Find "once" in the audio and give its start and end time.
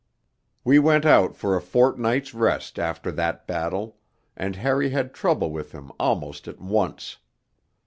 6.59-7.17